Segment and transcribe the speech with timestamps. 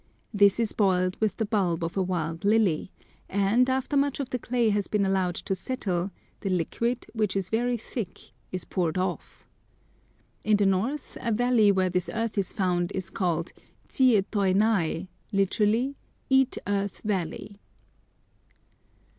[0.33, 2.89] This is boiled with the bulb of a wild lily,
[3.29, 7.51] and, after much of the clay has been allowed to settle, the liquid, which is
[7.51, 9.45] very thick, is poured off.
[10.43, 13.51] In the north, a valley where this earth is found is called
[13.89, 15.95] Tsie toi nai, literally
[16.31, 17.59] "eat earth valley."